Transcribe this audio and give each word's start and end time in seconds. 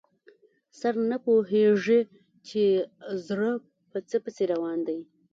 سر 0.79 0.93
نه 1.09 1.17
پوهېږي 1.25 1.99
چې 2.47 2.63
زړه 3.27 3.51
په 3.91 3.97
څه 4.09 4.17
پسې 4.23 4.43
روان 4.53 4.79
دی. 4.87 4.99